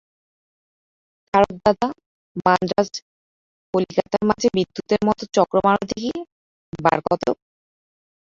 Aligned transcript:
তারকদাদা, 1.33 1.87
মান্দ্রাজ 2.45 2.89
কলিকাতার 3.73 4.23
মাঝে 4.29 4.47
বিদ্যুতের 4.55 5.01
মত 5.07 5.19
চক্র 5.35 5.55
মারো 5.65 5.83
দিকি, 5.89 6.11
বার 6.79 6.99
কতক। 7.07 7.35